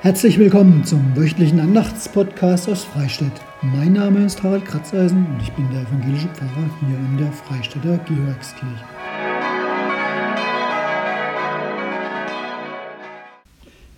Herzlich 0.00 0.38
willkommen 0.38 0.84
zum 0.84 1.16
wöchentlichen 1.16 1.58
Andachtspodcast 1.58 2.68
aus 2.68 2.84
Freistadt. 2.84 3.32
Mein 3.62 3.94
Name 3.94 4.24
ist 4.24 4.40
Harald 4.44 4.64
Kratzeisen 4.64 5.26
und 5.26 5.42
ich 5.42 5.50
bin 5.50 5.68
der 5.72 5.82
evangelische 5.82 6.28
Pfarrer 6.28 6.70
hier 6.78 6.96
in 6.96 7.18
der 7.18 7.32
Freistädter 7.32 7.98
Georgskirche. 8.06 8.84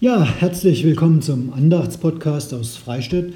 Ja, 0.00 0.24
herzlich 0.24 0.84
willkommen 0.84 1.20
zum 1.20 1.52
Andachtspodcast 1.52 2.54
aus 2.54 2.78
Freistadt 2.78 3.26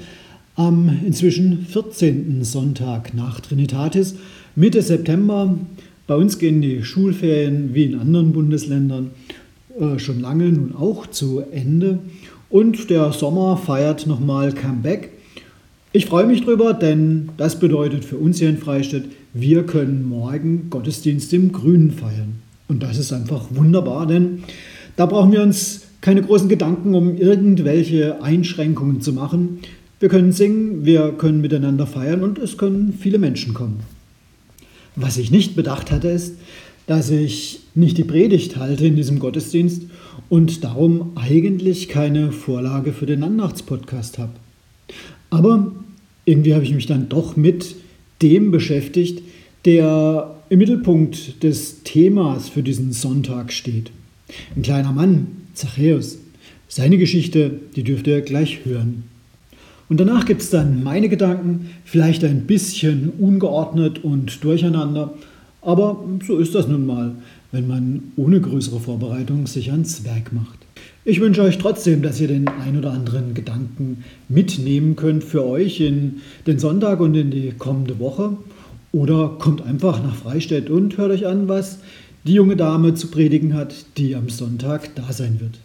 am 0.55 0.89
inzwischen 1.05 1.67
14. 1.67 2.43
Sonntag 2.43 3.13
nach 3.13 3.41
Trinitatis, 3.41 4.15
Mitte 4.55 4.81
September. 4.81 5.55
Bei 6.07 6.15
uns 6.15 6.39
gehen 6.39 6.63
die 6.63 6.83
Schulferien 6.83 7.75
wie 7.75 7.83
in 7.83 7.99
anderen 7.99 8.33
Bundesländern 8.33 9.11
äh, 9.79 9.99
schon 9.99 10.19
lange 10.19 10.45
nun 10.45 10.73
auch 10.73 11.05
zu 11.05 11.41
Ende 11.51 11.99
und 12.55 12.89
der 12.89 13.11
Sommer 13.11 13.57
feiert 13.57 14.07
nochmal 14.07 14.53
Comeback. 14.53 15.09
Ich 15.91 16.05
freue 16.05 16.25
mich 16.25 16.45
drüber, 16.45 16.73
denn 16.73 17.31
das 17.35 17.59
bedeutet 17.59 18.05
für 18.05 18.15
uns 18.15 18.39
hier 18.39 18.47
in 18.47 18.57
Freistadt, 18.57 19.01
wir 19.33 19.65
können 19.65 20.07
morgen 20.07 20.69
Gottesdienst 20.69 21.33
im 21.33 21.51
Grünen 21.51 21.91
feiern. 21.91 22.35
Und 22.69 22.81
das 22.81 22.97
ist 22.97 23.11
einfach 23.11 23.47
wunderbar, 23.49 24.07
denn 24.07 24.43
da 24.95 25.05
brauchen 25.05 25.33
wir 25.33 25.41
uns 25.41 25.81
keine 25.99 26.21
großen 26.21 26.47
Gedanken 26.47 26.95
um 26.95 27.17
irgendwelche 27.17 28.23
Einschränkungen 28.23 29.01
zu 29.01 29.11
machen. 29.11 29.59
Wir 29.99 30.07
können 30.07 30.31
singen, 30.31 30.85
wir 30.85 31.11
können 31.11 31.41
miteinander 31.41 31.85
feiern 31.85 32.23
und 32.23 32.39
es 32.39 32.57
können 32.57 32.97
viele 32.97 33.19
Menschen 33.19 33.53
kommen. 33.53 33.81
Was 34.95 35.17
ich 35.17 35.29
nicht 35.29 35.57
bedacht 35.57 35.91
hatte, 35.91 36.07
ist, 36.07 36.35
dass 36.87 37.09
ich 37.09 37.61
nicht 37.73 37.97
die 37.97 38.03
Predigt 38.03 38.57
halte 38.57 38.85
in 38.85 38.95
diesem 38.95 39.19
Gottesdienst 39.19 39.83
und 40.29 40.63
darum 40.63 41.11
eigentlich 41.15 41.87
keine 41.87 42.31
Vorlage 42.31 42.93
für 42.93 43.05
den 43.05 43.23
Andachtspodcast 43.23 44.17
habe. 44.17 44.33
Aber 45.29 45.71
irgendwie 46.25 46.53
habe 46.53 46.63
ich 46.63 46.73
mich 46.73 46.85
dann 46.85 47.09
doch 47.09 47.35
mit 47.35 47.75
dem 48.21 48.51
beschäftigt, 48.51 49.21
der 49.65 50.35
im 50.49 50.59
Mittelpunkt 50.59 51.43
des 51.43 51.83
Themas 51.83 52.49
für 52.49 52.63
diesen 52.63 52.91
Sonntag 52.91 53.51
steht. 53.51 53.91
Ein 54.55 54.61
kleiner 54.61 54.91
Mann, 54.91 55.27
Zachäus. 55.53 56.19
Seine 56.67 56.97
Geschichte, 56.97 57.59
die 57.75 57.83
dürft 57.83 58.07
ihr 58.07 58.21
gleich 58.21 58.65
hören. 58.65 59.03
Und 59.87 59.99
danach 59.99 60.25
gibt 60.25 60.41
es 60.41 60.49
dann 60.49 60.83
meine 60.83 61.09
Gedanken, 61.09 61.69
vielleicht 61.83 62.23
ein 62.23 62.47
bisschen 62.47 63.11
ungeordnet 63.19 64.03
und 64.03 64.43
durcheinander, 64.43 65.13
aber 65.65 66.03
so 66.25 66.37
ist 66.37 66.55
das 66.55 66.67
nun 66.67 66.85
mal 66.85 67.15
wenn 67.55 67.67
man 67.67 68.11
ohne 68.17 68.41
größere 68.41 68.81
Vorbereitung 68.81 69.47
sich 69.47 69.71
ans 69.71 70.03
Werk 70.03 70.33
macht. 70.33 70.59
Ich 71.05 71.21
wünsche 71.21 71.41
euch 71.41 71.57
trotzdem, 71.57 72.01
dass 72.01 72.19
ihr 72.19 72.27
den 72.27 72.49
ein 72.49 72.77
oder 72.77 72.91
anderen 72.91 73.33
Gedanken 73.33 74.03
mitnehmen 74.27 74.97
könnt 74.97 75.23
für 75.23 75.45
euch 75.45 75.79
in 75.79 76.17
den 76.47 76.59
Sonntag 76.59 76.99
und 76.99 77.15
in 77.15 77.31
die 77.31 77.53
kommende 77.57 77.97
Woche. 77.97 78.35
Oder 78.91 79.37
kommt 79.39 79.61
einfach 79.61 80.03
nach 80.03 80.15
Freistädt 80.15 80.69
und 80.69 80.97
hört 80.97 81.11
euch 81.11 81.27
an, 81.27 81.47
was 81.47 81.79
die 82.25 82.33
junge 82.33 82.57
Dame 82.57 82.93
zu 82.93 83.07
predigen 83.07 83.53
hat, 83.53 83.85
die 83.95 84.15
am 84.15 84.27
Sonntag 84.27 84.93
da 84.95 85.13
sein 85.13 85.39
wird. 85.39 85.59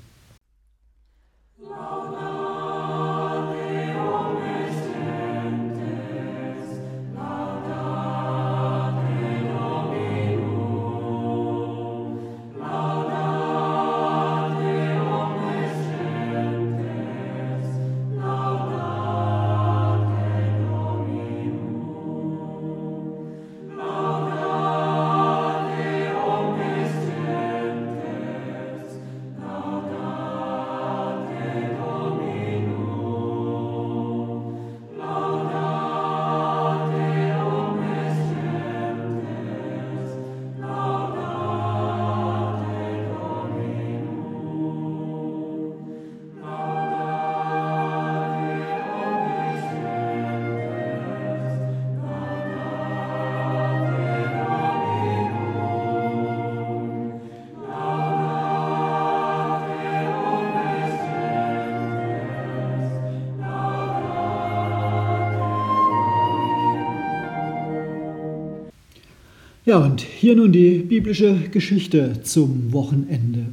Ja, 69.70 69.78
und 69.78 70.00
hier 70.00 70.34
nun 70.34 70.50
die 70.50 70.78
biblische 70.78 71.32
Geschichte 71.52 72.22
zum 72.24 72.72
Wochenende. 72.72 73.46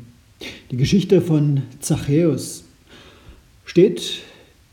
Die 0.71 0.77
Geschichte 0.77 1.21
von 1.21 1.61
Zachäus 1.79 2.63
steht 3.65 4.23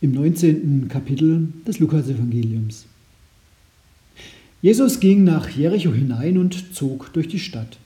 im 0.01 0.13
19. 0.13 0.89
Kapitel 0.89 1.49
des 1.67 1.81
Lukasevangeliums. 1.81 2.87
Jesus 4.63 5.01
ging 5.01 5.25
nach 5.25 5.51
Jericho 5.51 5.93
hinein 5.93 6.39
und 6.39 6.75
zog 6.75 7.13
durch 7.13 7.29
die 7.29 7.39
Stadt. 7.39 7.77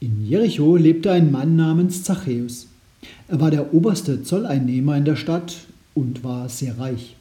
In 0.00 0.26
Jericho 0.26 0.74
lebte 0.76 1.12
ein 1.12 1.30
Mann 1.30 1.56
namens 1.56 2.04
Zachäus. 2.04 2.68
Er 3.28 3.38
war 3.38 3.50
der 3.50 3.74
oberste 3.74 4.22
Zolleinnehmer 4.22 4.96
in 4.96 5.04
der 5.04 5.16
Stadt 5.16 5.66
und 5.92 6.24
war 6.24 6.48
sehr 6.48 6.78
reich. 6.78 7.16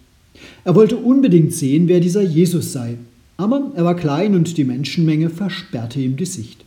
Er 0.64 0.76
wollte 0.76 0.96
unbedingt 0.96 1.54
sehen, 1.54 1.90
wer 1.90 2.00
dieser 2.00 2.22
Jesus 2.22 2.72
sei 2.72 2.96
aber 3.42 3.72
er 3.76 3.84
war 3.84 3.96
klein 3.96 4.36
und 4.36 4.56
die 4.58 4.64
Menschenmenge 4.64 5.32
versperrte 5.32 6.00
ihm 6.00 6.16
die 6.16 6.26
Sicht. 6.26 6.64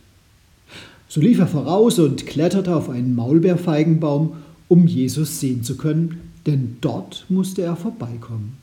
So 1.07 1.21
lief 1.21 1.39
er 1.39 1.47
voraus 1.47 1.99
und 1.99 2.25
kletterte 2.25 2.75
auf 2.75 2.89
einen 2.89 3.15
Maulbeerfeigenbaum, 3.15 4.33
um 4.67 4.85
Jesus 4.85 5.39
sehen 5.39 5.63
zu 5.63 5.77
können, 5.77 6.31
denn 6.45 6.75
dort 6.81 7.25
musste 7.29 7.61
er 7.61 7.77
vorbeikommen. 7.77 8.57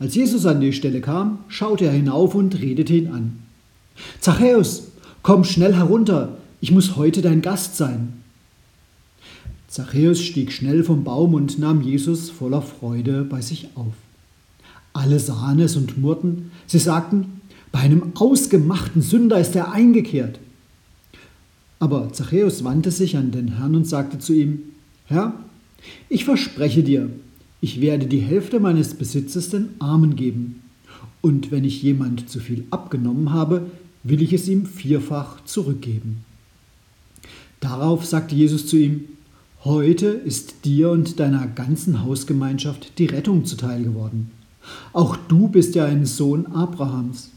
Als 0.00 0.16
Jesus 0.16 0.46
an 0.46 0.60
die 0.60 0.72
Stelle 0.72 1.00
kam, 1.00 1.38
schaute 1.46 1.84
er 1.84 1.92
hinauf 1.92 2.34
und 2.34 2.60
redete 2.60 2.94
ihn 2.94 3.06
an. 3.06 3.38
Zachäus, 4.18 4.88
komm 5.22 5.44
schnell 5.44 5.76
herunter, 5.76 6.36
ich 6.60 6.72
muss 6.72 6.96
heute 6.96 7.22
dein 7.22 7.40
Gast 7.40 7.76
sein. 7.76 8.14
Zachäus 9.68 10.20
stieg 10.20 10.50
schnell 10.50 10.82
vom 10.82 11.04
Baum 11.04 11.34
und 11.34 11.60
nahm 11.60 11.82
Jesus 11.82 12.30
voller 12.30 12.62
Freude 12.62 13.22
bei 13.22 13.40
sich 13.40 13.68
auf. 13.76 13.94
Alle 14.92 15.18
sahen 15.18 15.60
es 15.60 15.76
und 15.76 15.98
murrten. 15.98 16.50
Sie 16.66 16.78
sagten, 16.78 17.40
bei 17.70 17.80
einem 17.80 18.12
ausgemachten 18.14 19.00
Sünder 19.02 19.38
ist 19.38 19.56
er 19.56 19.72
eingekehrt. 19.72 20.38
Aber 21.78 22.12
Zachäus 22.12 22.62
wandte 22.62 22.90
sich 22.90 23.16
an 23.16 23.30
den 23.30 23.56
Herrn 23.56 23.74
und 23.74 23.86
sagte 23.86 24.18
zu 24.18 24.34
ihm, 24.34 24.60
Herr, 25.06 25.34
ich 26.08 26.24
verspreche 26.24 26.82
dir, 26.82 27.10
ich 27.60 27.80
werde 27.80 28.06
die 28.06 28.20
Hälfte 28.20 28.60
meines 28.60 28.94
Besitzes 28.94 29.50
den 29.50 29.70
Armen 29.78 30.16
geben. 30.16 30.62
Und 31.20 31.50
wenn 31.50 31.64
ich 31.64 31.82
jemand 31.82 32.28
zu 32.28 32.40
viel 32.40 32.64
abgenommen 32.70 33.32
habe, 33.32 33.70
will 34.02 34.20
ich 34.22 34.32
es 34.32 34.48
ihm 34.48 34.66
vierfach 34.66 35.44
zurückgeben. 35.44 36.24
Darauf 37.60 38.04
sagte 38.04 38.34
Jesus 38.34 38.66
zu 38.66 38.76
ihm, 38.76 39.04
Heute 39.64 40.06
ist 40.06 40.64
dir 40.64 40.90
und 40.90 41.20
deiner 41.20 41.46
ganzen 41.46 42.02
Hausgemeinschaft 42.02 42.98
die 42.98 43.06
Rettung 43.06 43.44
zuteil 43.44 43.84
geworden. 43.84 44.32
Auch 44.92 45.16
du 45.28 45.48
bist 45.48 45.74
ja 45.74 45.84
ein 45.86 46.06
Sohn 46.06 46.46
Abrahams. 46.46 47.30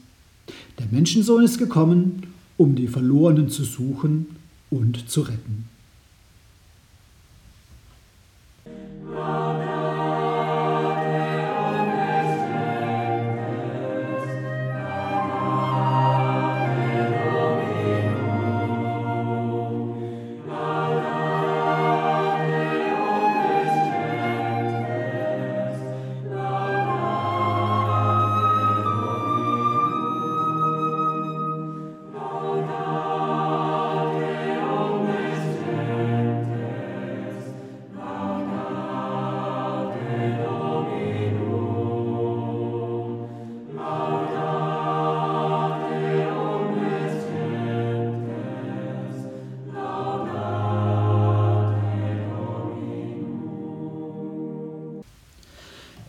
Der 0.79 0.87
Menschensohn 0.91 1.43
ist 1.43 1.57
gekommen, 1.57 2.23
um 2.57 2.75
die 2.75 2.87
Verlorenen 2.87 3.49
zu 3.49 3.63
suchen 3.63 4.27
und 4.69 5.09
zu 5.09 5.21
retten. 5.21 5.65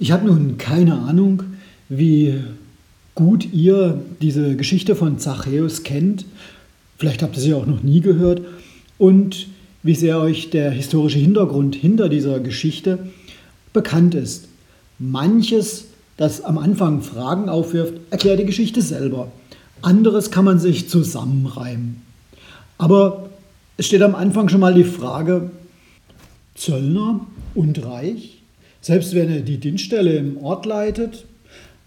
Ich 0.06 0.12
habe 0.12 0.24
nun 0.24 0.56
keine 0.56 1.00
Ahnung, 1.00 1.42
wie 1.88 2.40
gut 3.16 3.52
ihr 3.52 4.00
diese 4.22 4.54
Geschichte 4.54 4.94
von 4.94 5.18
Zachäus 5.18 5.82
kennt. 5.82 6.26
Vielleicht 6.96 7.24
habt 7.24 7.34
ihr 7.36 7.42
sie 7.42 7.54
auch 7.54 7.66
noch 7.66 7.82
nie 7.82 8.02
gehört. 8.02 8.40
Und 8.98 9.48
wie 9.82 9.96
sehr 9.96 10.20
euch 10.20 10.50
der 10.50 10.70
historische 10.70 11.18
Hintergrund 11.18 11.74
hinter 11.74 12.08
dieser 12.08 12.38
Geschichte 12.38 13.00
bekannt 13.72 14.14
ist. 14.14 14.46
Manches, 15.00 15.86
das 16.16 16.40
am 16.40 16.58
Anfang 16.58 17.02
Fragen 17.02 17.48
aufwirft, 17.48 17.94
erklärt 18.10 18.38
die 18.38 18.46
Geschichte 18.46 18.82
selber. 18.82 19.32
Anderes 19.82 20.30
kann 20.30 20.44
man 20.44 20.60
sich 20.60 20.88
zusammenreimen. 20.88 22.00
Aber 22.78 23.28
es 23.76 23.86
steht 23.86 24.02
am 24.02 24.14
Anfang 24.14 24.50
schon 24.50 24.60
mal 24.60 24.74
die 24.74 24.84
Frage, 24.84 25.50
Zöllner 26.54 27.26
und 27.56 27.84
Reich, 27.84 28.35
selbst 28.86 29.16
wenn 29.16 29.28
er 29.28 29.40
die 29.40 29.58
Dienststelle 29.58 30.14
im 30.14 30.36
Ort 30.44 30.64
leitet, 30.64 31.24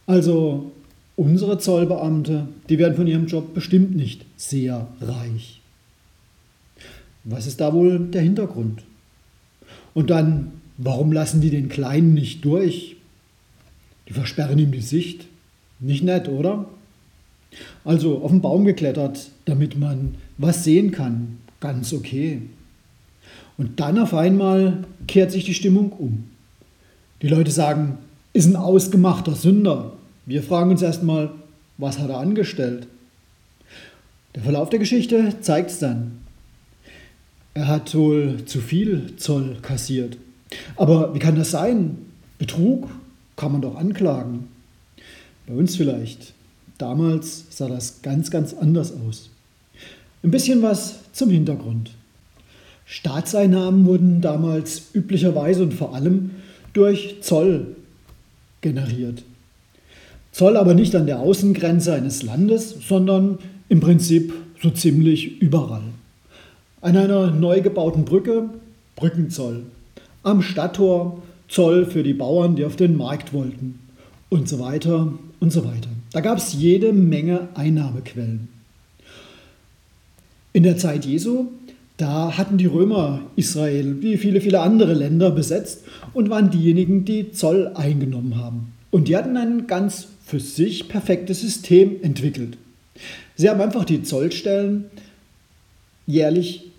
also 0.06 0.74
unsere 1.16 1.58
Zollbeamte, 1.58 2.50
die 2.68 2.78
werden 2.78 2.98
von 2.98 3.08
ihrem 3.08 3.26
Job 3.26 3.54
bestimmt 3.54 3.96
nicht 3.96 4.26
sehr 4.36 4.86
reich. 5.00 5.62
Was 7.24 7.48
ist 7.48 7.62
da 7.62 7.74
wohl 7.74 8.00
der 8.00 8.22
Hintergrund? 8.22 8.84
Und 9.94 10.10
dann, 10.10 10.52
warum 10.76 11.14
lassen 11.14 11.40
die 11.40 11.50
den 11.50 11.70
Kleinen 11.70 12.14
nicht 12.14 12.44
durch? 12.44 12.98
Die 14.10 14.14
versperren 14.14 14.60
ihm 14.60 14.74
die 14.74 14.82
Sicht. 14.82 15.26
Nicht 15.80 16.04
nett, 16.04 16.28
oder? 16.28 16.66
Also 17.86 18.18
auf 18.18 18.32
den 18.32 18.42
Baum 18.42 18.66
geklettert, 18.66 19.32
damit 19.46 19.78
man 19.78 20.16
was 20.38 20.66
sehen 20.66 20.92
kann. 20.92 21.38
Ganz 21.62 21.94
okay. 21.94 22.42
Und 23.58 23.80
dann 23.80 23.98
auf 24.00 24.14
einmal 24.14 24.84
kehrt 25.08 25.32
sich 25.32 25.46
die 25.46 25.54
Stimmung 25.54 25.94
um. 25.94 26.26
Die 27.22 27.28
Leute 27.28 27.52
sagen, 27.52 27.98
ist 28.32 28.46
ein 28.46 28.56
ausgemachter 28.56 29.36
Sünder. 29.36 29.92
Wir 30.26 30.42
fragen 30.42 30.72
uns 30.72 30.82
erstmal, 30.82 31.32
was 31.78 32.00
hat 32.00 32.10
er 32.10 32.20
angestellt? 32.20 32.88
Der 34.36 34.44
Verlauf 34.44 34.70
der 34.70 34.80
Geschichte 34.80 35.34
zeigt 35.42 35.72
es 35.72 35.80
dann. 35.80 36.20
Er 37.54 37.68
hat 37.68 37.94
wohl 37.94 38.46
zu 38.46 38.62
viel 38.62 39.18
Zoll 39.18 39.58
kassiert. 39.62 40.18
Aber 40.78 41.14
wie 41.14 41.20
kann 41.20 41.36
das 41.36 41.52
sein? 41.52 41.98
Betrug 42.38 42.90
kann 43.36 43.52
man 43.52 43.62
doch 43.62 43.76
anklagen. 43.76 44.48
Bei 45.46 45.56
uns 45.56 45.76
vielleicht. 45.76 46.34
Damals 46.78 47.46
sah 47.50 47.68
das 47.68 48.02
ganz, 48.02 48.32
ganz 48.32 48.54
anders 48.54 48.94
aus. 48.94 49.30
Ein 50.24 50.32
bisschen 50.32 50.62
was 50.62 51.00
zum 51.12 51.32
Hintergrund. 51.32 51.92
Staatseinnahmen 52.86 53.86
wurden 53.86 54.22
damals 54.22 54.84
üblicherweise 54.94 55.64
und 55.64 55.74
vor 55.74 55.94
allem 55.94 56.32
durch 56.74 57.18
Zoll 57.22 57.76
generiert. 58.62 59.24
Zoll 60.32 60.58
aber 60.58 60.74
nicht 60.74 60.96
an 60.96 61.06
der 61.06 61.20
Außengrenze 61.20 61.94
eines 61.94 62.24
Landes, 62.24 62.76
sondern 62.88 63.40
im 63.68 63.80
Prinzip 63.80 64.34
so 64.62 64.70
ziemlich 64.70 65.42
überall. 65.42 65.84
An 66.82 66.96
einer 66.96 67.32
neu 67.32 67.62
gebauten 67.62 68.06
Brücke 68.06 68.50
Brückenzoll. 68.96 69.64
Am 70.24 70.42
Stadttor 70.42 71.22
Zoll 71.48 71.86
für 71.86 72.04
die 72.04 72.14
Bauern, 72.14 72.56
die 72.56 72.66
auf 72.66 72.76
den 72.76 72.96
Markt 72.96 73.34
wollten. 73.34 73.80
Und 74.30 74.48
so 74.48 74.60
weiter 74.60 75.14
und 75.40 75.52
so 75.52 75.66
weiter. 75.66 75.90
Da 76.12 76.22
gab 76.22 76.38
es 76.38 76.54
jede 76.54 76.94
Menge 76.94 77.48
Einnahmequellen. 77.56 78.50
In 80.54 80.64
der 80.64 80.78
Zeit 80.78 81.06
Jesu, 81.06 81.48
da 82.00 82.38
hatten 82.38 82.58
die 82.58 82.66
Römer 82.66 83.22
Israel 83.36 84.02
wie 84.02 84.18
viele, 84.18 84.40
viele 84.40 84.62
andere 84.62 84.94
Länder 84.94 85.32
besetzt 85.32 85.84
und 86.14 86.30
waren 86.30 86.50
diejenigen, 86.50 87.04
die 87.04 87.34
Zoll 87.34 87.72
eingenommen 87.76 88.38
haben. 88.38 88.72
Und 88.90 89.10
die 89.10 89.18
hatten 89.18 89.36
ein 89.36 89.68
ganz 89.68 90.08
für 90.26 90.40
sich 90.40 90.88
perfektes 90.88 91.42
System 91.42 91.98
entwickelt. 92.02 92.58
Sie 93.36 93.50
haben 93.50 93.60
einfach 93.60 93.84
die 93.84 94.02
Zollstellen 94.02 94.86
jährlich 96.08 96.72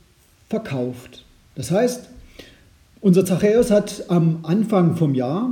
verkauft. 0.48 1.24
Das 1.54 1.70
heißt, 1.70 2.08
unser 3.02 3.26
Zachäus 3.26 3.70
hat 3.70 4.04
am 4.08 4.40
Anfang 4.42 4.96
vom 4.96 5.14
Jahr 5.14 5.50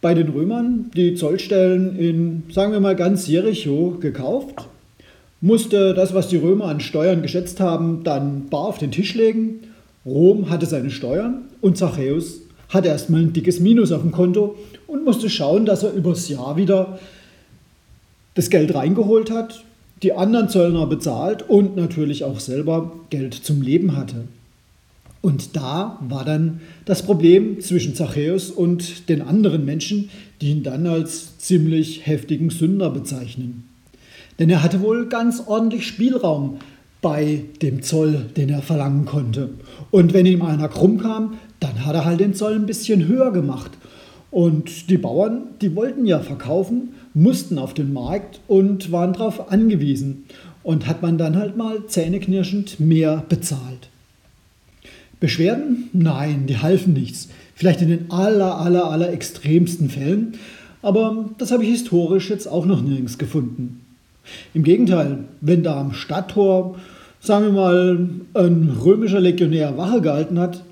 bei 0.00 0.14
den 0.14 0.28
Römern 0.28 0.92
die 0.94 1.16
Zollstellen 1.16 1.98
in, 1.98 2.42
sagen 2.50 2.72
wir 2.72 2.80
mal, 2.80 2.94
ganz 2.94 3.26
Jericho 3.26 3.96
gekauft, 4.00 4.68
musste 5.40 5.94
das, 5.94 6.14
was 6.14 6.28
die 6.28 6.36
Römer 6.36 6.66
an 6.66 6.80
Steuern 6.80 7.22
geschätzt 7.22 7.60
haben, 7.60 8.02
dann 8.04 8.48
bar 8.48 8.66
auf 8.66 8.78
den 8.78 8.90
Tisch 8.90 9.14
legen. 9.14 9.60
Rom 10.06 10.50
hatte 10.50 10.66
seine 10.66 10.90
Steuern 10.90 11.42
und 11.60 11.76
Zachäus 11.76 12.40
hatte 12.68 12.88
erstmal 12.88 13.22
ein 13.22 13.32
dickes 13.32 13.60
Minus 13.60 13.92
auf 13.92 14.02
dem 14.02 14.12
Konto 14.12 14.56
und 14.86 15.04
musste 15.04 15.30
schauen, 15.30 15.66
dass 15.66 15.82
er 15.82 15.92
übers 15.92 16.28
Jahr 16.28 16.56
wieder 16.56 16.98
das 18.34 18.50
Geld 18.50 18.74
reingeholt 18.74 19.30
hat, 19.30 19.64
die 20.02 20.12
anderen 20.12 20.48
Zöllner 20.48 20.86
bezahlt 20.86 21.48
und 21.48 21.76
natürlich 21.76 22.24
auch 22.24 22.40
selber 22.40 22.92
Geld 23.10 23.34
zum 23.34 23.62
Leben 23.62 23.96
hatte. 23.96 24.24
Und 25.22 25.56
da 25.56 25.98
war 26.06 26.24
dann 26.24 26.60
das 26.84 27.02
Problem 27.02 27.60
zwischen 27.60 27.94
Zachäus 27.94 28.50
und 28.50 29.08
den 29.08 29.22
anderen 29.22 29.64
Menschen, 29.64 30.10
die 30.42 30.50
ihn 30.50 30.62
dann 30.62 30.86
als 30.86 31.38
ziemlich 31.38 32.06
heftigen 32.06 32.50
Sünder 32.50 32.90
bezeichnen. 32.90 33.64
Denn 34.38 34.50
er 34.50 34.62
hatte 34.62 34.80
wohl 34.80 35.08
ganz 35.08 35.42
ordentlich 35.46 35.86
Spielraum 35.86 36.58
bei 37.00 37.44
dem 37.62 37.82
Zoll, 37.82 38.26
den 38.36 38.48
er 38.48 38.62
verlangen 38.62 39.04
konnte. 39.04 39.50
Und 39.90 40.12
wenn 40.12 40.26
ihm 40.26 40.42
einer 40.42 40.68
krumm 40.68 40.98
kam, 40.98 41.34
dann 41.60 41.84
hat 41.84 41.94
er 41.94 42.04
halt 42.04 42.20
den 42.20 42.34
Zoll 42.34 42.54
ein 42.54 42.66
bisschen 42.66 43.06
höher 43.06 43.30
gemacht. 43.30 43.72
Und 44.30 44.90
die 44.90 44.98
Bauern, 44.98 45.42
die 45.60 45.76
wollten 45.76 46.06
ja 46.06 46.20
verkaufen 46.20 46.94
mussten 47.14 47.58
auf 47.58 47.72
den 47.72 47.92
Markt 47.92 48.40
und 48.48 48.92
waren 48.92 49.12
darauf 49.12 49.50
angewiesen. 49.50 50.24
Und 50.62 50.86
hat 50.86 51.02
man 51.02 51.18
dann 51.18 51.36
halt 51.36 51.56
mal 51.56 51.86
zähneknirschend 51.86 52.80
mehr 52.80 53.24
bezahlt. 53.28 53.90
Beschwerden? 55.20 55.90
Nein, 55.92 56.46
die 56.46 56.58
halfen 56.58 56.94
nichts. 56.94 57.28
Vielleicht 57.54 57.82
in 57.82 57.88
den 57.88 58.10
aller, 58.10 58.58
aller, 58.58 58.90
aller 58.90 59.12
extremsten 59.12 59.90
Fällen. 59.90 60.32
Aber 60.82 61.30
das 61.38 61.50
habe 61.50 61.64
ich 61.64 61.70
historisch 61.70 62.30
jetzt 62.30 62.46
auch 62.46 62.66
noch 62.66 62.82
nirgends 62.82 63.18
gefunden. 63.18 63.83
Im 64.52 64.62
Gegenteil, 64.62 65.24
wenn 65.40 65.62
da 65.62 65.80
am 65.80 65.92
Stadttor, 65.92 66.76
sagen 67.20 67.46
wir 67.46 67.52
mal, 67.52 68.08
ein 68.34 68.76
römischer 68.84 69.20
Legionär 69.20 69.76
Wache 69.76 70.00
gehalten 70.00 70.38
hat, 70.38 70.62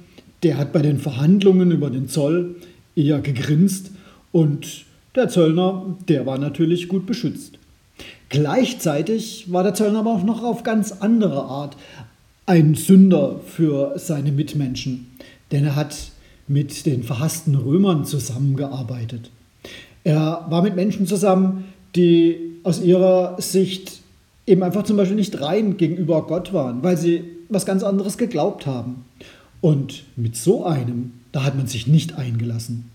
der 0.42 0.58
hat 0.58 0.72
bei 0.72 0.82
den 0.82 0.98
Verhandlungen 0.98 1.70
über 1.70 1.90
den 1.90 2.08
Zoll 2.08 2.56
eher 2.96 3.20
gegrinst 3.20 3.92
und 4.32 4.84
der 5.14 5.28
Zöllner, 5.28 5.96
der 6.08 6.26
war 6.26 6.38
natürlich 6.38 6.88
gut 6.88 7.06
beschützt. 7.06 7.58
Gleichzeitig 8.28 9.52
war 9.52 9.62
der 9.62 9.74
Zöllner 9.74 10.00
aber 10.00 10.12
auch 10.12 10.24
noch 10.24 10.42
auf 10.42 10.62
ganz 10.62 10.92
andere 10.92 11.42
Art 11.42 11.76
ein 12.46 12.74
Sünder 12.74 13.40
für 13.46 13.98
seine 13.98 14.32
Mitmenschen, 14.32 15.06
denn 15.52 15.64
er 15.64 15.76
hat 15.76 15.96
mit 16.48 16.86
den 16.86 17.02
verhassten 17.02 17.54
Römern 17.54 18.04
zusammengearbeitet. 18.04 19.30
Er 20.04 20.46
war 20.48 20.62
mit 20.62 20.74
Menschen 20.74 21.06
zusammen, 21.06 21.64
die 21.94 22.51
aus 22.64 22.80
ihrer 22.80 23.40
Sicht 23.40 24.00
eben 24.46 24.62
einfach 24.62 24.84
zum 24.84 24.96
Beispiel 24.96 25.16
nicht 25.16 25.40
rein 25.40 25.76
gegenüber 25.76 26.26
Gott 26.26 26.52
waren, 26.52 26.82
weil 26.82 26.96
sie 26.96 27.24
was 27.48 27.66
ganz 27.66 27.82
anderes 27.82 28.18
geglaubt 28.18 28.66
haben. 28.66 29.04
Und 29.60 30.04
mit 30.16 30.36
so 30.36 30.64
einem, 30.64 31.12
da 31.30 31.44
hat 31.44 31.56
man 31.56 31.66
sich 31.66 31.86
nicht 31.86 32.18
eingelassen. 32.18 32.90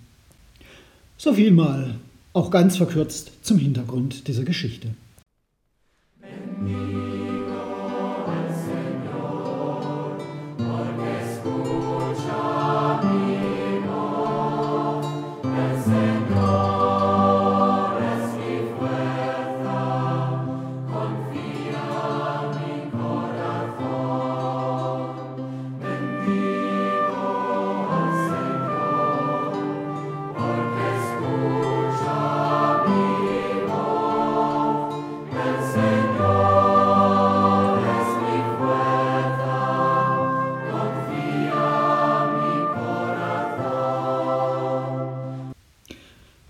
So 1.18 1.34
viel 1.34 1.52
mal 1.52 1.96
auch 2.34 2.52
ganz 2.52 2.78
verkürzt 2.78 3.32
zum 3.42 3.58
Hintergrund 3.58 4.28
dieser 4.28 4.44
Geschichte. 4.44 4.90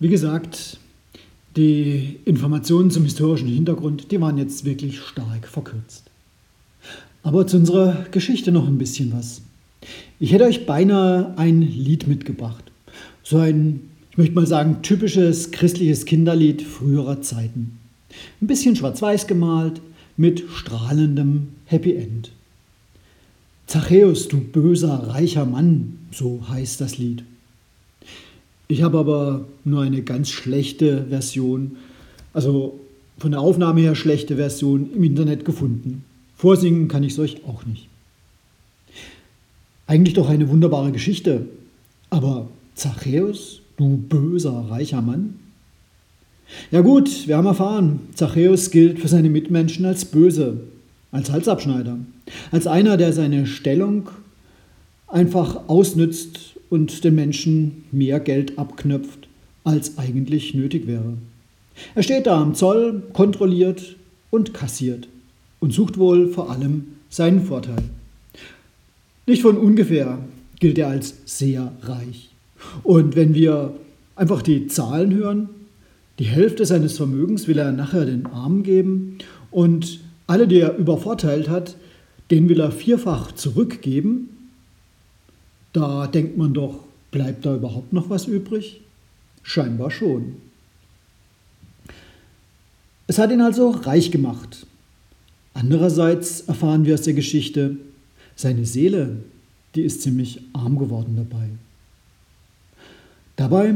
Wie 0.07 0.11
gesagt, 0.11 0.77
die 1.57 2.15
Informationen 2.23 2.91
zum 2.91 3.03
historischen 3.03 3.49
Hintergrund, 3.49 4.09
die 4.09 4.21
waren 4.21 4.37
jetzt 4.37 4.63
wirklich 4.63 5.01
stark 5.01 5.45
verkürzt. 5.45 6.05
Aber 7.23 7.45
zu 7.45 7.57
unserer 7.57 8.05
Geschichte 8.11 8.53
noch 8.53 8.69
ein 8.69 8.77
bisschen 8.77 9.11
was. 9.11 9.41
Ich 10.17 10.31
hätte 10.31 10.45
euch 10.45 10.65
beinahe 10.65 11.37
ein 11.37 11.61
Lied 11.61 12.07
mitgebracht. 12.07 12.71
So 13.21 13.39
ein 13.39 13.81
ich 14.11 14.17
möchte 14.17 14.33
mal 14.33 14.47
sagen, 14.47 14.81
typisches 14.81 15.51
christliches 15.51 16.05
Kinderlied 16.05 16.61
früherer 16.61 17.21
Zeiten. 17.21 17.77
Ein 18.41 18.47
bisschen 18.47 18.77
schwarz-weiß 18.77 19.27
gemalt 19.27 19.81
mit 20.15 20.45
strahlendem 20.53 21.49
Happy 21.65 21.95
End. 21.95 22.31
Zachäus, 23.65 24.29
du 24.29 24.39
böser, 24.39 25.09
reicher 25.09 25.43
Mann, 25.43 25.99
so 26.13 26.45
heißt 26.47 26.79
das 26.79 26.97
Lied. 26.97 27.25
Ich 28.67 28.81
habe 28.81 28.97
aber 28.97 29.45
nur 29.63 29.81
eine 29.81 30.01
ganz 30.01 30.29
schlechte 30.29 31.05
Version, 31.05 31.77
also 32.33 32.79
von 33.17 33.31
der 33.31 33.39
Aufnahme 33.39 33.81
her 33.81 33.95
schlechte 33.95 34.35
Version 34.35 34.89
im 34.93 35.03
Internet 35.03 35.45
gefunden. 35.45 36.03
Vorsingen 36.35 36.87
kann 36.87 37.03
ich 37.03 37.13
es 37.13 37.19
euch 37.19 37.45
auch 37.47 37.65
nicht. 37.65 37.87
Eigentlich 39.87 40.13
doch 40.13 40.29
eine 40.29 40.49
wunderbare 40.49 40.91
Geschichte, 40.91 41.47
aber 42.09 42.49
Zachäus, 42.75 43.61
du 43.77 43.97
böser, 43.97 44.65
reicher 44.69 45.01
Mann? 45.01 45.35
Ja 46.71 46.81
gut, 46.81 47.27
wir 47.27 47.37
haben 47.37 47.47
erfahren, 47.47 48.01
Zachäus 48.13 48.69
gilt 48.69 48.99
für 48.99 49.07
seine 49.07 49.29
Mitmenschen 49.29 49.85
als 49.85 50.05
böse, 50.05 50.61
als 51.11 51.31
Halsabschneider, 51.31 51.97
als 52.51 52.67
einer, 52.67 52.97
der 52.97 53.13
seine 53.13 53.47
Stellung 53.47 54.09
einfach 55.07 55.67
ausnützt 55.67 56.56
und 56.69 57.03
den 57.03 57.15
Menschen 57.15 57.85
mehr 57.91 58.19
Geld 58.19 58.57
abknöpft, 58.57 59.27
als 59.63 59.97
eigentlich 59.97 60.53
nötig 60.53 60.87
wäre. 60.87 61.13
Er 61.95 62.03
steht 62.03 62.27
da 62.27 62.41
am 62.41 62.55
Zoll, 62.55 63.03
kontrolliert 63.13 63.95
und 64.29 64.53
kassiert 64.53 65.07
und 65.59 65.73
sucht 65.73 65.97
wohl 65.97 66.29
vor 66.29 66.49
allem 66.49 66.85
seinen 67.09 67.41
Vorteil. 67.45 67.83
Nicht 69.25 69.41
von 69.41 69.57
ungefähr 69.57 70.19
gilt 70.59 70.77
er 70.77 70.89
als 70.89 71.15
sehr 71.25 71.73
reich. 71.81 72.29
Und 72.83 73.15
wenn 73.15 73.35
wir 73.35 73.73
einfach 74.15 74.41
die 74.41 74.67
Zahlen 74.67 75.13
hören, 75.13 75.49
die 76.19 76.25
Hälfte 76.25 76.65
seines 76.65 76.97
Vermögens 76.97 77.47
will 77.47 77.59
er 77.59 77.71
nachher 77.71 78.05
den 78.05 78.25
Armen 78.25 78.63
geben 78.63 79.19
und 79.51 79.99
alle, 80.25 80.47
die 80.47 80.59
er 80.59 80.77
übervorteilt 80.77 81.47
hat, 81.47 81.77
den 82.31 82.49
will 82.49 82.59
er 82.59 82.71
vierfach 82.71 83.31
zurückgeben. 83.31 84.29
Da 85.73 86.07
denkt 86.07 86.37
man 86.37 86.53
doch, 86.53 86.83
bleibt 87.11 87.45
da 87.45 87.55
überhaupt 87.55 87.93
noch 87.93 88.09
was 88.09 88.27
übrig? 88.27 88.81
Scheinbar 89.43 89.91
schon. 89.91 90.35
Es 93.07 93.17
hat 93.17 93.31
ihn 93.31 93.41
also 93.41 93.69
reich 93.69 94.11
gemacht. 94.11 94.65
Andererseits 95.53 96.41
erfahren 96.41 96.85
wir 96.85 96.93
aus 96.93 97.01
der 97.03 97.13
Geschichte, 97.13 97.77
seine 98.35 98.65
Seele, 98.65 99.17
die 99.75 99.81
ist 99.81 100.01
ziemlich 100.01 100.41
arm 100.53 100.77
geworden 100.77 101.15
dabei. 101.15 101.49
Dabei 103.37 103.73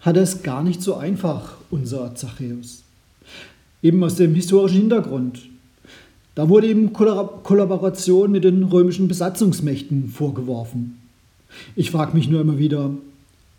hat 0.00 0.16
er 0.16 0.22
es 0.22 0.42
gar 0.42 0.62
nicht 0.62 0.80
so 0.80 0.94
einfach, 0.94 1.58
unser 1.70 2.14
Zachäus. 2.14 2.82
Eben 3.82 4.02
aus 4.02 4.16
dem 4.16 4.34
historischen 4.34 4.80
Hintergrund. 4.80 5.40
Da 6.38 6.48
wurde 6.48 6.70
ihm 6.70 6.92
Kollaboration 6.92 8.30
mit 8.30 8.44
den 8.44 8.62
römischen 8.62 9.08
Besatzungsmächten 9.08 10.06
vorgeworfen. 10.06 10.96
Ich 11.74 11.90
frage 11.90 12.16
mich 12.16 12.28
nur 12.28 12.40
immer 12.40 12.58
wieder, 12.58 12.92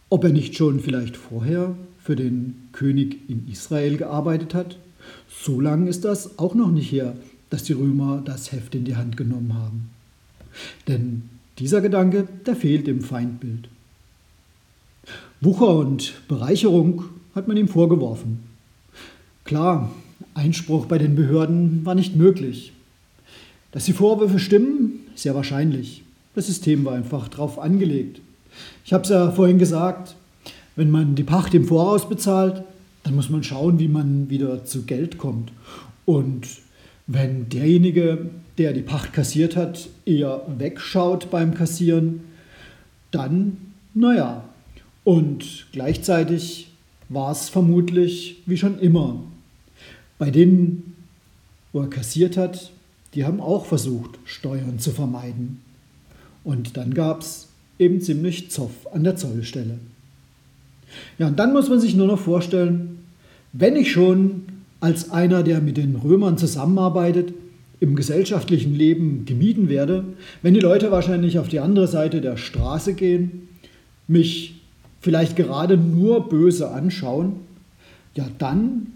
ob 0.08 0.24
er 0.24 0.30
nicht 0.30 0.56
schon 0.56 0.80
vielleicht 0.80 1.18
vorher 1.18 1.76
für 2.02 2.16
den 2.16 2.70
König 2.72 3.18
in 3.30 3.50
Israel 3.52 3.98
gearbeitet 3.98 4.54
hat. 4.54 4.78
So 5.28 5.60
lange 5.60 5.90
ist 5.90 6.06
das 6.06 6.40
auch 6.40 6.56
noch 6.56 6.72
nicht 6.72 6.90
her, 6.90 7.18
dass 7.50 7.64
die 7.64 7.74
Römer 7.74 8.22
das 8.24 8.54
Heft 8.54 8.74
in 8.76 8.86
die 8.86 8.96
Hand 8.96 9.18
genommen 9.18 9.56
haben. 9.56 9.90
Denn 10.88 11.24
dieser 11.58 11.82
Gedanke, 11.82 12.30
der 12.46 12.56
fehlt 12.56 12.88
im 12.88 13.02
Feindbild. 13.02 13.68
Wucher 15.42 15.76
und 15.76 16.14
Bereicherung 16.30 17.04
hat 17.36 17.46
man 17.46 17.58
ihm 17.58 17.68
vorgeworfen. 17.68 18.40
Klar, 19.44 19.92
Einspruch 20.34 20.86
bei 20.86 20.98
den 20.98 21.16
Behörden 21.16 21.86
war 21.86 21.96
nicht 21.96 22.16
möglich. 22.16 22.74
Dass 23.72 23.86
die 23.86 23.94
Vorwürfe 23.94 24.40
stimmen, 24.40 25.00
sehr 25.16 25.36
wahrscheinlich. 25.36 26.04
Das 26.36 26.48
System 26.48 26.86
war 26.86 26.94
einfach 26.94 27.28
darauf 27.28 27.60
angelegt. 27.60 28.22
Ich 28.86 28.94
habe 28.94 29.04
es 29.04 29.10
ja 29.10 29.32
vorhin 29.32 29.60
gesagt, 29.60 30.16
wenn 30.76 30.90
man 30.90 31.16
die 31.16 31.24
Pacht 31.24 31.54
im 31.54 31.66
Voraus 31.66 32.08
bezahlt, 32.08 32.64
dann 33.04 33.16
muss 33.16 33.30
man 33.30 33.44
schauen, 33.44 33.80
wie 33.80 33.88
man 33.88 34.30
wieder 34.30 34.66
zu 34.66 34.84
Geld 34.84 35.18
kommt. 35.18 35.52
Und 36.06 36.48
wenn 37.08 37.50
derjenige, 37.50 38.30
der 38.58 38.74
die 38.74 38.82
Pacht 38.82 39.14
kassiert 39.14 39.56
hat, 39.56 39.90
eher 40.06 40.42
wegschaut 40.58 41.30
beim 41.30 41.54
Kassieren, 41.54 42.22
dann, 43.12 43.58
naja. 43.94 44.44
Und 45.04 45.68
gleichzeitig 45.72 46.70
war 47.10 47.32
es 47.32 47.50
vermutlich 47.50 48.38
wie 48.46 48.58
schon 48.58 48.80
immer. 48.80 49.24
Bei 50.20 50.30
denen, 50.30 50.96
wo 51.74 51.82
er 51.82 51.90
kassiert 51.90 52.38
hat, 52.38 52.72
die 53.16 53.26
haben 53.26 53.42
auch 53.42 53.66
versucht, 53.66 54.20
Steuern 54.26 54.78
zu 54.78 54.92
vermeiden. 54.92 55.62
Und 56.44 56.78
dann 56.78 56.94
gab 56.94 57.22
es 57.22 57.48
eben 57.80 58.02
ziemlich 58.02 58.52
Zoff 58.52 58.72
an 58.94 59.04
der 59.04 59.16
Zollstelle. 59.16 59.80
Ja, 61.18 61.28
und 61.28 61.40
dann 61.40 61.54
muss 61.54 61.70
man 61.70 61.80
sich 61.80 61.96
nur 61.96 62.08
noch 62.08 62.20
vorstellen, 62.20 63.00
wenn 63.54 63.76
ich 63.76 63.92
schon 63.92 64.44
als 64.80 65.12
einer, 65.12 65.44
der 65.44 65.62
mit 65.62 65.78
den 65.78 65.96
Römern 65.96 66.38
zusammenarbeitet, 66.38 67.34
im 67.80 67.96
gesellschaftlichen 67.96 68.76
Leben 68.76 69.24
gemieden 69.26 69.70
werde, 69.70 70.04
wenn 70.42 70.54
die 70.54 70.60
Leute 70.60 70.92
wahrscheinlich 70.92 71.40
auf 71.40 71.48
die 71.48 71.62
andere 71.62 71.88
Seite 71.88 72.20
der 72.20 72.36
Straße 72.36 72.94
gehen, 72.94 73.48
mich 74.08 74.62
vielleicht 75.00 75.38
gerade 75.38 75.78
nur 75.78 76.28
böse 76.28 76.72
anschauen, 76.72 77.38
ja 78.16 78.28
dann 78.38 78.88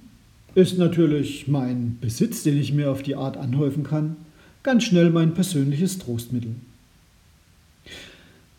ist 0.56 0.78
natürlich 0.78 1.48
mein 1.48 1.98
Besitz, 2.00 2.44
den 2.44 2.60
ich 2.60 2.74
mir 2.74 2.92
auf 2.92 3.02
die 3.02 3.16
Art 3.16 3.38
anhäufen 3.38 3.84
kann, 3.84 4.16
ganz 4.62 4.84
schnell 4.84 5.10
mein 5.10 5.34
persönliches 5.34 5.98
Trostmittel. 6.00 6.56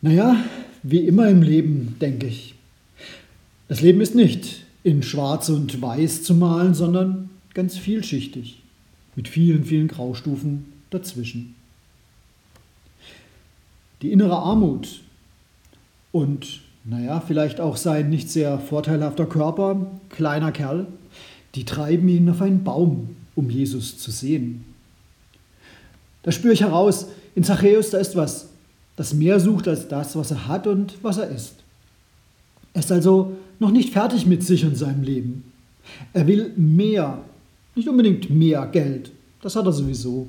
Naja, 0.03 0.37
wie 0.83 1.07
immer 1.07 1.29
im 1.29 1.43
Leben, 1.43 1.97
denke 2.01 2.27
ich. 2.27 2.55
Das 3.69 3.81
Leben 3.81 4.01
ist 4.01 4.15
nicht 4.15 4.65
in 4.83 5.03
Schwarz 5.03 5.49
und 5.49 5.81
Weiß 5.81 6.23
zu 6.23 6.35
malen, 6.35 6.75
sondern 6.75 7.31
ganz 7.55 7.79
vielschichtig, 7.79 8.61
mit 9.17 9.29
vielen, 9.29 9.65
vielen 9.65 9.89
Graustufen 9.89 10.67
dazwischen. 10.91 11.55
Die 14.03 14.13
innere 14.13 14.37
Armut 14.37 15.01
und, 16.13 16.61
naja, 16.85 17.21
vielleicht 17.21 17.61
auch 17.61 17.79
sein 17.79 18.11
nicht 18.11 18.31
sehr 18.31 18.59
vorteilhafter 18.59 19.25
Körper, 19.25 19.87
kleiner 20.11 20.53
Kerl, 20.53 20.87
die 21.55 21.65
treiben 21.65 22.09
ihn 22.09 22.29
auf 22.29 22.43
einen 22.43 22.65
Baum, 22.65 23.17
um 23.35 23.51
Jesus 23.51 23.99
zu 23.99 24.11
sehen. 24.11 24.65
Da 26.23 26.33
spüre 26.33 26.55
ich 26.55 26.63
heraus, 26.63 27.07
in 27.35 27.45
Zachäus, 27.45 27.91
da 27.91 27.99
ist 27.99 28.17
was, 28.17 28.49
das 28.97 29.15
mehr 29.15 29.41
sucht 29.41 29.69
als 29.69 29.89
das, 29.89 30.17
was 30.17 30.31
er 30.31 30.49
hat 30.49 30.67
und 30.67 30.95
was 31.03 31.19
er 31.19 31.29
ist. 31.29 31.55
Er 32.73 32.81
ist 32.81 32.93
also 32.93 33.37
noch 33.59 33.71
nicht 33.71 33.93
fertig 33.93 34.27
mit 34.27 34.43
sich 34.43 34.65
und 34.65 34.77
seinem 34.77 35.03
Leben. 35.03 35.45
Er 36.13 36.27
will 36.27 36.53
mehr, 36.57 37.21
nicht 37.75 37.89
unbedingt 37.89 38.31
mehr 38.31 38.67
Geld, 38.67 39.13
das 39.43 39.57
hat 39.57 39.67
er 39.67 39.73
sowieso. 39.73 40.29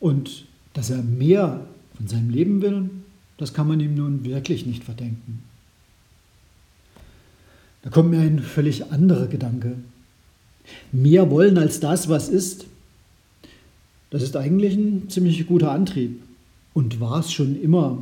Und 0.00 0.46
dass 0.72 0.90
er 0.90 1.02
mehr 1.02 1.66
von 1.96 2.08
seinem 2.08 2.30
Leben 2.30 2.62
will, 2.62 2.90
das 3.36 3.52
kann 3.52 3.68
man 3.68 3.80
ihm 3.80 3.94
nun 3.94 4.24
wirklich 4.24 4.66
nicht 4.66 4.84
verdenken. 4.84 5.42
Da 7.82 7.90
kommt 7.90 8.10
mir 8.10 8.20
ein 8.20 8.40
völlig 8.40 8.92
anderer 8.92 9.26
Gedanke. 9.26 9.76
Mehr 10.92 11.30
wollen 11.30 11.58
als 11.58 11.80
das, 11.80 12.08
was 12.08 12.28
ist, 12.28 12.66
das 14.10 14.22
ist 14.22 14.36
eigentlich 14.36 14.74
ein 14.74 15.08
ziemlich 15.08 15.46
guter 15.46 15.70
Antrieb 15.70 16.20
und 16.74 17.00
war 17.00 17.20
es 17.20 17.32
schon 17.32 17.60
immer 17.60 17.98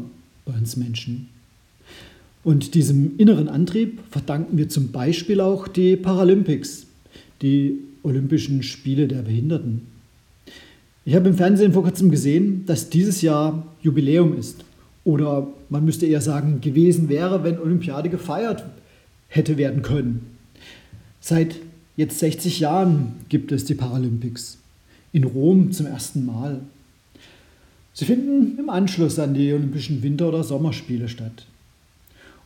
bei 0.46 0.54
uns 0.54 0.76
Menschen. 0.76 1.28
Und 2.44 2.74
diesem 2.74 3.18
inneren 3.18 3.48
Antrieb 3.48 4.00
verdanken 4.10 4.56
wir 4.56 4.68
zum 4.68 4.90
Beispiel 4.90 5.40
auch 5.40 5.68
die 5.68 5.96
Paralympics, 5.96 6.86
die 7.42 7.78
Olympischen 8.02 8.62
Spiele 8.62 9.06
der 9.06 9.22
Behinderten. 9.22 9.82
Ich 11.04 11.14
habe 11.14 11.28
im 11.28 11.34
Fernsehen 11.34 11.72
vor 11.72 11.82
kurzem 11.82 12.10
gesehen, 12.10 12.64
dass 12.66 12.90
dieses 12.90 13.22
Jahr 13.22 13.66
Jubiläum 13.82 14.36
ist. 14.38 14.64
Oder 15.04 15.48
man 15.68 15.84
müsste 15.84 16.06
eher 16.06 16.20
sagen, 16.20 16.60
gewesen 16.60 17.08
wäre, 17.08 17.44
wenn 17.44 17.58
Olympiade 17.58 18.08
gefeiert 18.08 18.64
hätte 19.28 19.56
werden 19.56 19.82
können. 19.82 20.26
Seit 21.20 21.56
jetzt 21.98 22.20
60 22.20 22.60
Jahren 22.60 23.14
gibt 23.28 23.52
es 23.52 23.64
die 23.64 23.74
Paralympics. 23.74 24.58
In 25.12 25.24
Rom 25.24 25.72
zum 25.72 25.86
ersten 25.86 26.24
Mal. 26.24 26.60
Sie 27.92 28.04
finden 28.04 28.56
im 28.56 28.70
Anschluss 28.70 29.18
an 29.18 29.34
die 29.34 29.52
Olympischen 29.52 30.02
Winter- 30.02 30.28
oder 30.28 30.44
Sommerspiele 30.44 31.08
statt. 31.08 31.46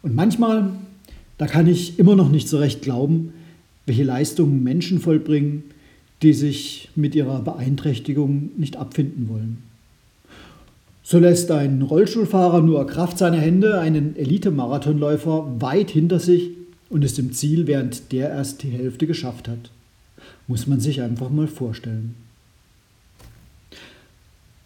Und 0.01 0.15
manchmal, 0.15 0.71
da 1.37 1.47
kann 1.47 1.67
ich 1.67 1.99
immer 1.99 2.17
noch 2.17 2.31
nicht 2.31 2.49
so 2.49 2.59
recht 2.59 2.81
glauben, 2.81 3.35
welche 3.85 4.05
Leistungen 4.05 4.63
Menschen 4.63 5.01
vollbringen, 5.01 5.65
die 6.23 6.33
sich 6.33 6.89
mit 6.95 7.15
ihrer 7.15 7.43
Beeinträchtigung 7.43 8.51
nicht 8.57 8.79
abfinden 8.79 9.29
wollen. 9.29 9.59
So 11.03 11.19
lässt 11.19 11.51
ein 11.51 11.83
Rollstuhlfahrer 11.83 12.63
nur 12.63 12.87
Kraft 12.87 13.19
seiner 13.19 13.41
Hände 13.41 13.81
einen 13.81 14.17
Elite-Marathonläufer 14.17 15.61
weit 15.61 15.91
hinter 15.91 16.21
sich 16.21 16.53
und 16.93 17.03
ist 17.03 17.19
im 17.19 17.33
Ziel, 17.33 17.67
während 17.67 18.13
der 18.13 18.29
erst 18.29 18.63
die 18.63 18.71
Hälfte 18.71 19.07
geschafft 19.07 19.49
hat. 19.49 19.71
Muss 20.47 20.67
man 20.67 20.79
sich 20.79 21.01
einfach 21.01 21.31
mal 21.31 21.49
vorstellen. 21.49 22.15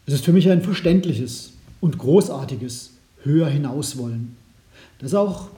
Es 0.07 0.15
ist 0.15 0.25
für 0.25 0.33
mich 0.33 0.51
ein 0.51 0.61
verständliches 0.61 1.53
und 1.81 1.99
großartiges 1.99 2.91
Höher 3.23 3.49
hinaus 3.49 3.97
wollen, 3.97 4.37
das 4.99 5.15
auch 5.15 5.51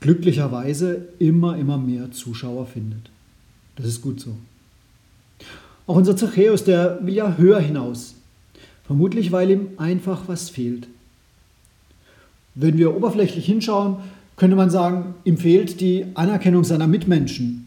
glücklicherweise 0.00 1.06
immer, 1.20 1.56
immer 1.56 1.78
mehr 1.78 2.10
Zuschauer 2.10 2.66
findet. 2.66 3.10
Das 3.76 3.86
ist 3.86 4.02
gut 4.02 4.20
so. 4.20 4.36
Auch 5.86 5.96
unser 5.96 6.16
Zachäus, 6.16 6.64
der 6.64 6.98
will 7.06 7.14
ja 7.14 7.36
höher 7.36 7.60
hinaus. 7.60 8.16
Vermutlich, 8.86 9.30
weil 9.30 9.50
ihm 9.50 9.68
einfach 9.76 10.22
was 10.26 10.50
fehlt. 10.50 10.88
Wenn 12.56 12.76
wir 12.76 12.96
oberflächlich 12.96 13.46
hinschauen, 13.46 13.98
könnte 14.38 14.56
man 14.56 14.70
sagen, 14.70 15.14
ihm 15.24 15.36
fehlt 15.36 15.80
die 15.80 16.06
Anerkennung 16.14 16.64
seiner 16.64 16.86
Mitmenschen. 16.86 17.66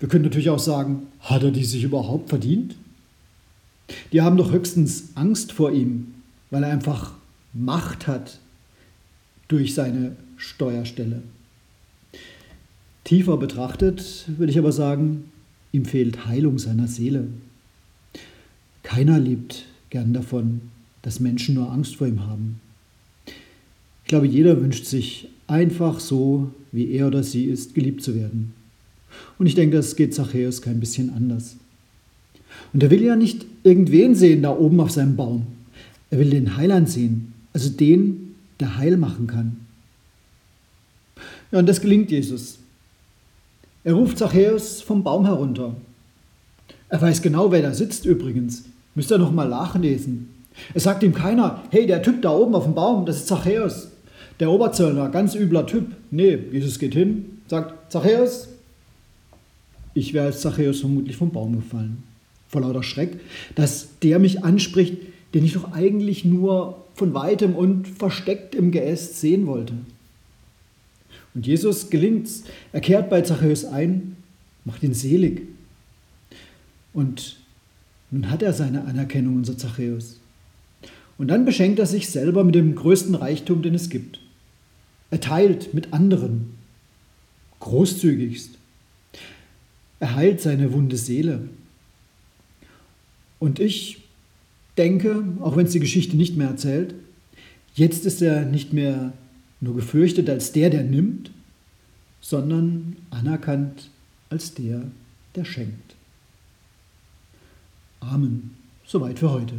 Wir 0.00 0.08
können 0.08 0.24
natürlich 0.24 0.50
auch 0.50 0.58
sagen, 0.58 1.06
hat 1.20 1.42
er 1.42 1.50
die 1.50 1.64
sich 1.64 1.84
überhaupt 1.84 2.30
verdient? 2.30 2.74
Die 4.10 4.22
haben 4.22 4.38
doch 4.38 4.50
höchstens 4.50 5.10
Angst 5.14 5.52
vor 5.52 5.72
ihm, 5.72 6.14
weil 6.50 6.62
er 6.62 6.72
einfach 6.72 7.12
Macht 7.52 8.06
hat 8.06 8.40
durch 9.48 9.74
seine 9.74 10.16
Steuerstelle. 10.38 11.22
Tiefer 13.04 13.36
betrachtet 13.36 14.24
würde 14.38 14.50
ich 14.50 14.58
aber 14.58 14.72
sagen, 14.72 15.30
ihm 15.72 15.84
fehlt 15.84 16.26
Heilung 16.26 16.58
seiner 16.58 16.88
Seele. 16.88 17.28
Keiner 18.82 19.18
lebt 19.18 19.66
gern 19.90 20.14
davon, 20.14 20.62
dass 21.02 21.20
Menschen 21.20 21.54
nur 21.54 21.70
Angst 21.70 21.96
vor 21.96 22.06
ihm 22.06 22.26
haben. 22.26 22.60
Ich 23.26 24.08
glaube, 24.08 24.26
jeder 24.26 24.60
wünscht 24.60 24.86
sich 24.86 25.28
einfach 25.46 26.00
so, 26.00 26.50
wie 26.72 26.90
er 26.92 27.06
oder 27.06 27.22
sie 27.22 27.44
ist, 27.44 27.74
geliebt 27.74 28.02
zu 28.02 28.14
werden. 28.14 28.52
Und 29.38 29.46
ich 29.46 29.54
denke, 29.54 29.76
das 29.76 29.96
geht 29.96 30.14
Zachäus 30.14 30.62
kein 30.62 30.80
bisschen 30.80 31.10
anders. 31.14 31.56
Und 32.72 32.82
er 32.82 32.90
will 32.90 33.02
ja 33.02 33.16
nicht 33.16 33.46
irgendwen 33.62 34.14
sehen 34.14 34.42
da 34.42 34.50
oben 34.50 34.80
auf 34.80 34.90
seinem 34.90 35.16
Baum. 35.16 35.46
Er 36.10 36.18
will 36.18 36.30
den 36.30 36.56
Heiland 36.56 36.88
sehen, 36.88 37.32
also 37.52 37.70
den, 37.70 38.34
der 38.60 38.76
Heil 38.76 38.96
machen 38.96 39.26
kann. 39.26 39.56
Ja, 41.50 41.58
und 41.58 41.68
das 41.68 41.80
gelingt 41.80 42.10
Jesus. 42.10 42.58
Er 43.84 43.94
ruft 43.94 44.18
Zachäus 44.18 44.80
vom 44.80 45.02
Baum 45.02 45.24
herunter. 45.24 45.74
Er 46.88 47.02
weiß 47.02 47.22
genau, 47.22 47.52
wer 47.52 47.62
da 47.62 47.74
sitzt 47.74 48.06
übrigens. 48.06 48.64
Müsst 48.94 49.10
ihr 49.10 49.18
noch 49.18 49.32
mal 49.32 49.48
nachlesen. 49.48 50.30
Es 50.72 50.84
sagt 50.84 51.02
ihm 51.02 51.12
keiner, 51.12 51.62
hey, 51.70 51.86
der 51.86 52.02
Typ 52.02 52.22
da 52.22 52.30
oben 52.30 52.54
auf 52.54 52.64
dem 52.64 52.74
Baum, 52.74 53.06
das 53.06 53.16
ist 53.18 53.26
Zachäus. 53.26 53.88
Der 54.40 54.50
Oberzöllner, 54.50 55.10
ganz 55.10 55.34
übler 55.34 55.66
Typ. 55.66 55.86
Nee, 56.10 56.38
Jesus 56.50 56.78
geht 56.78 56.94
hin, 56.94 57.38
sagt, 57.46 57.92
Zachäus, 57.92 58.48
ich 59.94 60.12
wäre 60.12 60.26
als 60.26 60.40
Zachäus 60.40 60.80
vermutlich 60.80 61.16
vom 61.16 61.30
Baum 61.30 61.54
gefallen. 61.54 62.02
Vor 62.48 62.62
lauter 62.62 62.82
Schreck, 62.82 63.20
dass 63.54 63.98
der 64.02 64.18
mich 64.18 64.44
anspricht, 64.44 64.98
den 65.34 65.44
ich 65.44 65.52
doch 65.52 65.72
eigentlich 65.72 66.24
nur 66.24 66.84
von 66.94 67.14
weitem 67.14 67.54
und 67.54 67.88
versteckt 67.88 68.54
im 68.54 68.70
Geäst 68.70 69.20
sehen 69.20 69.46
wollte. 69.46 69.74
Und 71.34 71.46
Jesus 71.46 71.90
gelingt's. 71.90 72.44
Er 72.72 72.80
kehrt 72.80 73.10
bei 73.10 73.20
Zachäus 73.22 73.64
ein, 73.64 74.16
macht 74.64 74.82
ihn 74.82 74.94
selig. 74.94 75.42
Und 76.92 77.36
nun 78.10 78.30
hat 78.30 78.42
er 78.42 78.52
seine 78.52 78.84
Anerkennung, 78.84 79.36
unser 79.36 79.58
Zachäus. 79.58 80.20
Und 81.18 81.28
dann 81.28 81.44
beschenkt 81.44 81.78
er 81.78 81.86
sich 81.86 82.08
selber 82.08 82.44
mit 82.44 82.54
dem 82.54 82.74
größten 82.74 83.14
Reichtum, 83.14 83.62
den 83.62 83.74
es 83.74 83.90
gibt. 83.90 84.20
Er 85.10 85.20
teilt 85.20 85.74
mit 85.74 85.92
anderen, 85.92 86.54
großzügigst. 87.60 88.58
Er 90.00 90.14
heilt 90.14 90.40
seine 90.40 90.72
wunde 90.72 90.96
Seele. 90.96 91.48
Und 93.38 93.60
ich 93.60 94.02
denke, 94.76 95.24
auch 95.40 95.56
wenn 95.56 95.66
es 95.66 95.72
die 95.72 95.80
Geschichte 95.80 96.16
nicht 96.16 96.36
mehr 96.36 96.48
erzählt, 96.48 96.94
jetzt 97.74 98.06
ist 98.06 98.22
er 98.22 98.44
nicht 98.44 98.72
mehr 98.72 99.12
nur 99.60 99.76
gefürchtet 99.76 100.28
als 100.28 100.52
der, 100.52 100.70
der 100.70 100.82
nimmt, 100.82 101.30
sondern 102.20 102.96
anerkannt 103.10 103.90
als 104.30 104.54
der, 104.54 104.82
der 105.34 105.44
schenkt. 105.44 105.94
Amen. 108.00 108.50
Soweit 108.84 109.18
für 109.18 109.30
heute. 109.30 109.54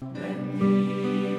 Der 0.00 1.29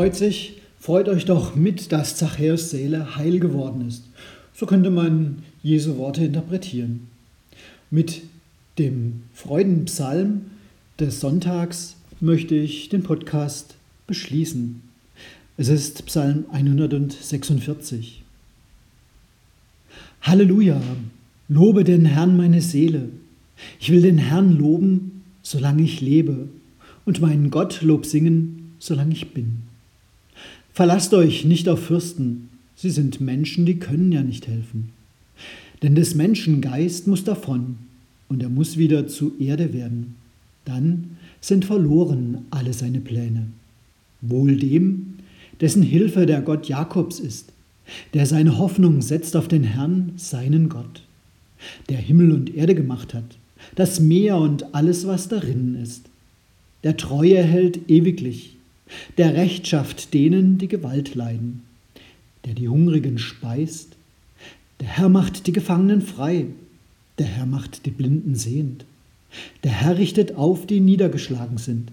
freut 0.00 0.16
sich, 0.16 0.54
freut 0.78 1.10
euch 1.10 1.26
doch 1.26 1.56
mit, 1.56 1.92
dass 1.92 2.16
Zachäus 2.16 2.70
Seele 2.70 3.16
heil 3.16 3.38
geworden 3.38 3.86
ist. 3.86 4.04
So 4.54 4.64
könnte 4.64 4.88
man 4.88 5.42
Jesu 5.62 5.98
Worte 5.98 6.24
interpretieren. 6.24 7.08
Mit 7.90 8.22
dem 8.78 9.24
Freudenpsalm 9.34 10.46
des 10.98 11.20
Sonntags 11.20 11.96
möchte 12.18 12.54
ich 12.54 12.88
den 12.88 13.02
Podcast 13.02 13.74
beschließen. 14.06 14.80
Es 15.58 15.68
ist 15.68 16.06
Psalm 16.06 16.46
146. 16.50 18.22
Halleluja, 20.22 20.80
lobe 21.50 21.84
den 21.84 22.06
Herrn 22.06 22.38
meine 22.38 22.62
Seele. 22.62 23.10
Ich 23.78 23.92
will 23.92 24.00
den 24.00 24.16
Herrn 24.16 24.56
loben, 24.56 25.24
solange 25.42 25.82
ich 25.82 26.00
lebe, 26.00 26.48
und 27.04 27.20
meinen 27.20 27.50
Gott 27.50 27.82
Lob 27.82 28.06
singen, 28.06 28.76
solange 28.78 29.12
ich 29.12 29.34
bin. 29.34 29.68
Verlasst 30.80 31.12
euch 31.12 31.44
nicht 31.44 31.68
auf 31.68 31.78
Fürsten, 31.78 32.48
sie 32.74 32.88
sind 32.88 33.20
Menschen, 33.20 33.66
die 33.66 33.78
können 33.78 34.12
ja 34.12 34.22
nicht 34.22 34.48
helfen. 34.48 34.88
Denn 35.82 35.94
des 35.94 36.14
Menschen 36.14 36.62
Geist 36.62 37.06
muss 37.06 37.22
davon 37.22 37.76
und 38.30 38.42
er 38.42 38.48
muss 38.48 38.78
wieder 38.78 39.06
zu 39.06 39.34
Erde 39.38 39.74
werden. 39.74 40.14
Dann 40.64 41.18
sind 41.38 41.66
verloren 41.66 42.46
alle 42.48 42.72
seine 42.72 43.02
Pläne. 43.02 43.48
Wohl 44.22 44.56
dem, 44.56 45.18
dessen 45.60 45.82
Hilfe 45.82 46.24
der 46.24 46.40
Gott 46.40 46.66
Jakobs 46.66 47.20
ist, 47.20 47.52
der 48.14 48.24
seine 48.24 48.56
Hoffnung 48.56 49.02
setzt 49.02 49.36
auf 49.36 49.48
den 49.48 49.64
Herrn, 49.64 50.14
seinen 50.16 50.70
Gott, 50.70 51.02
der 51.90 51.98
Himmel 51.98 52.32
und 52.32 52.56
Erde 52.56 52.74
gemacht 52.74 53.12
hat, 53.12 53.36
das 53.74 54.00
Meer 54.00 54.38
und 54.38 54.74
alles, 54.74 55.06
was 55.06 55.28
darin 55.28 55.74
ist. 55.74 56.06
Der 56.84 56.96
Treue 56.96 57.42
hält 57.42 57.90
ewiglich, 57.90 58.56
der 59.18 59.34
Rechtschaft 59.34 60.14
denen, 60.14 60.58
die 60.58 60.68
Gewalt 60.68 61.14
leiden, 61.14 61.62
der 62.44 62.54
die 62.54 62.68
Hungrigen 62.68 63.18
speist, 63.18 63.96
der 64.80 64.88
Herr 64.88 65.08
macht 65.08 65.46
die 65.46 65.52
Gefangenen 65.52 66.02
frei, 66.02 66.46
der 67.18 67.26
Herr 67.26 67.46
macht 67.46 67.84
die 67.86 67.90
Blinden 67.90 68.34
sehend, 68.34 68.84
der 69.62 69.72
Herr 69.72 69.98
richtet 69.98 70.36
auf, 70.36 70.66
die 70.66 70.80
niedergeschlagen 70.80 71.58
sind, 71.58 71.92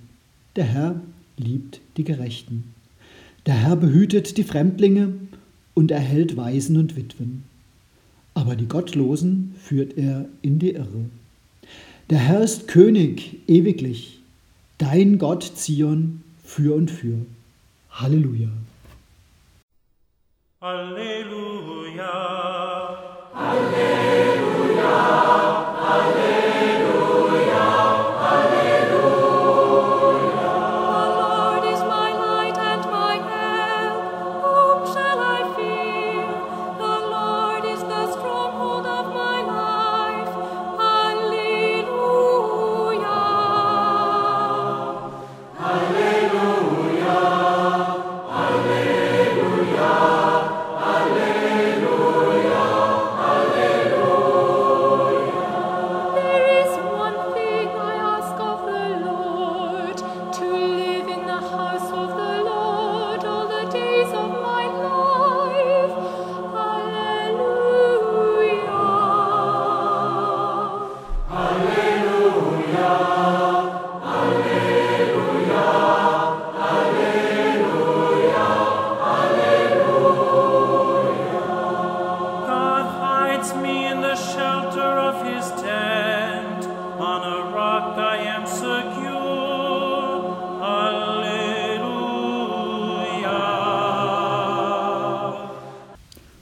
der 0.55 0.65
Herr 0.65 1.01
liebt 1.37 1.81
die 1.97 2.03
Gerechten, 2.03 2.63
der 3.45 3.55
Herr 3.55 3.75
behütet 3.75 4.37
die 4.37 4.43
Fremdlinge 4.43 5.13
und 5.73 5.91
erhält 5.91 6.37
Waisen 6.37 6.77
und 6.77 6.95
Witwen, 6.95 7.43
aber 8.33 8.55
die 8.55 8.67
Gottlosen 8.67 9.55
führt 9.59 9.97
er 9.97 10.27
in 10.41 10.59
die 10.59 10.71
Irre. 10.71 11.05
Der 12.09 12.19
Herr 12.19 12.41
ist 12.41 12.67
König 12.67 13.37
ewiglich, 13.47 14.19
dein 14.77 15.17
Gott 15.17 15.43
Zion 15.55 16.21
für 16.47 16.73
und 16.73 16.89
für. 16.89 17.25
Halleluja. 17.91 18.47
Halleluja. 20.61 22.66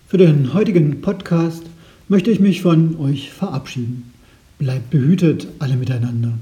Für 0.08 0.18
den 0.20 0.54
heutigen 0.54 1.02
Podcast 1.02 1.63
möchte 2.10 2.30
ich 2.30 2.39
mich 2.39 2.62
von 2.62 2.96
euch 3.00 3.32
verabschieden. 3.32 4.13
Bleibt 4.60 4.91
behütet 4.91 5.48
alle 5.58 5.78
miteinander. 5.78 6.34